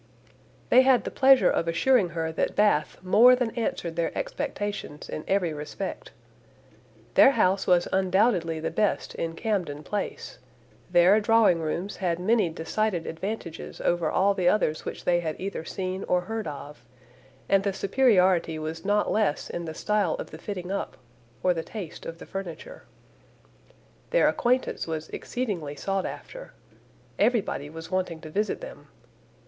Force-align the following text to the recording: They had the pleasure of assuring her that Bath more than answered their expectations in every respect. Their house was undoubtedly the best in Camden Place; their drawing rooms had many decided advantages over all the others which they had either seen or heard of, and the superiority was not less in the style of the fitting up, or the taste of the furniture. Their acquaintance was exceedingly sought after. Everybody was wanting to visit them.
They 0.69 0.81
had 0.81 1.03
the 1.03 1.11
pleasure 1.11 1.51
of 1.51 1.67
assuring 1.67 2.09
her 2.09 2.31
that 2.31 2.55
Bath 2.55 2.97
more 3.03 3.35
than 3.35 3.51
answered 3.51 3.95
their 3.95 4.11
expectations 4.17 5.07
in 5.07 5.23
every 5.27 5.53
respect. 5.53 6.09
Their 7.13 7.29
house 7.33 7.67
was 7.67 7.87
undoubtedly 7.93 8.59
the 8.59 8.71
best 8.71 9.13
in 9.13 9.35
Camden 9.35 9.83
Place; 9.83 10.39
their 10.89 11.19
drawing 11.19 11.61
rooms 11.61 11.97
had 11.97 12.17
many 12.17 12.49
decided 12.49 13.05
advantages 13.05 13.79
over 13.79 14.09
all 14.09 14.33
the 14.33 14.49
others 14.49 14.85
which 14.85 15.05
they 15.05 15.19
had 15.19 15.39
either 15.39 15.63
seen 15.63 16.03
or 16.05 16.21
heard 16.21 16.47
of, 16.47 16.83
and 17.47 17.63
the 17.63 17.71
superiority 17.71 18.57
was 18.57 18.83
not 18.83 19.11
less 19.11 19.51
in 19.51 19.65
the 19.65 19.75
style 19.75 20.15
of 20.15 20.31
the 20.31 20.39
fitting 20.39 20.71
up, 20.71 20.97
or 21.43 21.53
the 21.53 21.61
taste 21.61 22.07
of 22.07 22.17
the 22.17 22.25
furniture. 22.25 22.85
Their 24.09 24.27
acquaintance 24.27 24.87
was 24.87 25.09
exceedingly 25.09 25.75
sought 25.75 26.07
after. 26.07 26.53
Everybody 27.19 27.69
was 27.69 27.91
wanting 27.91 28.19
to 28.21 28.31
visit 28.31 28.61
them. 28.61 28.87